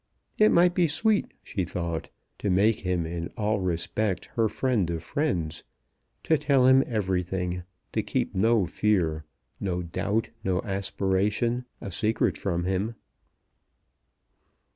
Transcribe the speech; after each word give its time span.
It 0.39 0.51
might 0.51 0.73
be 0.73 0.87
sweet, 0.87 1.31
she 1.43 1.63
thought, 1.63 2.09
to 2.39 2.49
make 2.49 2.79
him 2.79 3.05
in 3.05 3.27
all 3.37 3.59
respects 3.59 4.29
her 4.33 4.49
friend 4.49 4.89
of 4.89 5.03
friends; 5.03 5.63
to 6.23 6.39
tell 6.39 6.65
him 6.65 6.83
everything; 6.87 7.61
to 7.93 8.01
keep 8.01 8.33
no 8.33 8.65
fear, 8.65 9.25
no 9.59 9.83
doubt, 9.83 10.31
no 10.43 10.59
aspiration 10.63 11.65
a 11.81 11.91
secret 11.91 12.35
from 12.35 12.63
him. 12.63 12.95